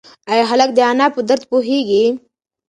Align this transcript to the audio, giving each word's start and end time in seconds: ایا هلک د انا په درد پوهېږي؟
ایا 0.31 0.43
هلک 0.51 0.69
د 0.77 0.79
انا 0.91 1.07
په 1.15 1.21
درد 1.29 1.43
پوهېږي؟ 1.51 2.03